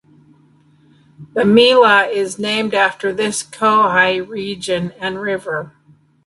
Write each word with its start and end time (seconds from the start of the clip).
The 1.35 1.45
Mela 1.45 2.07
is 2.07 2.39
named 2.39 2.73
after 2.73 3.13
this 3.13 3.43
Khoai 3.43 4.27
region 4.27 4.93
and 4.97 5.21
River. 5.21 5.73